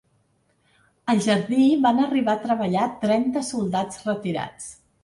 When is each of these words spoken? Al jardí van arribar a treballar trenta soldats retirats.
Al 1.13 1.21
jardí 1.25 1.67
van 1.85 2.01
arribar 2.07 2.35
a 2.39 2.43
treballar 2.49 2.89
trenta 3.07 3.47
soldats 3.53 4.07
retirats. 4.11 4.77